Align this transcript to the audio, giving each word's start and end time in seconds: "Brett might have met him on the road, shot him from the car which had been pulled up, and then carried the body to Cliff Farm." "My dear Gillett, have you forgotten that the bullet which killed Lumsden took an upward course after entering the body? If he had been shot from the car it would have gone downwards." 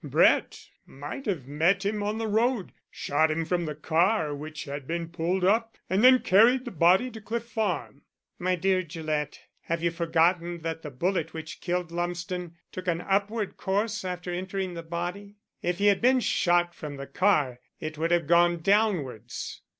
"Brett 0.03 0.67
might 0.87 1.27
have 1.27 1.45
met 1.47 1.85
him 1.85 2.01
on 2.01 2.17
the 2.17 2.25
road, 2.27 2.71
shot 2.89 3.29
him 3.29 3.45
from 3.45 3.65
the 3.65 3.75
car 3.75 4.33
which 4.33 4.63
had 4.63 4.87
been 4.87 5.09
pulled 5.09 5.43
up, 5.45 5.77
and 5.91 6.03
then 6.03 6.17
carried 6.17 6.65
the 6.65 6.71
body 6.71 7.11
to 7.11 7.21
Cliff 7.21 7.45
Farm." 7.45 8.01
"My 8.39 8.55
dear 8.55 8.81
Gillett, 8.81 9.41
have 9.65 9.83
you 9.83 9.91
forgotten 9.91 10.61
that 10.61 10.81
the 10.81 10.89
bullet 10.89 11.35
which 11.35 11.61
killed 11.61 11.91
Lumsden 11.91 12.55
took 12.71 12.87
an 12.87 13.01
upward 13.01 13.57
course 13.57 14.03
after 14.03 14.33
entering 14.33 14.73
the 14.73 14.81
body? 14.81 15.35
If 15.61 15.77
he 15.77 15.85
had 15.85 16.01
been 16.01 16.19
shot 16.19 16.73
from 16.73 16.97
the 16.97 17.05
car 17.05 17.59
it 17.79 17.99
would 17.99 18.09
have 18.09 18.25
gone 18.25 18.61
downwards." 18.63 19.61